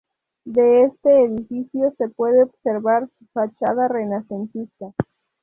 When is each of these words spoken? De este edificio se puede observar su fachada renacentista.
De 0.45 0.85
este 0.85 1.25
edificio 1.25 1.93
se 1.99 2.09
puede 2.09 2.41
observar 2.41 3.07
su 3.19 3.25
fachada 3.35 3.87
renacentista. 3.87 4.95